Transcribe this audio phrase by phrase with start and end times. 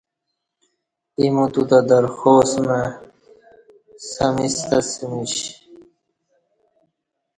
[1.19, 2.81] ایمو تو تہ درخواست مع
[4.13, 5.35] سمیستہ اسہ میش۔